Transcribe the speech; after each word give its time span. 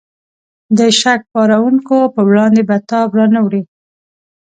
د 0.77 0.79
شک 0.99 1.21
پارونکو 1.33 1.97
په 2.15 2.21
وړاندې 2.29 2.61
به 2.69 2.77
تاب 2.89 3.09
را 3.17 3.25
نه 3.35 3.39
وړي. 3.45 3.61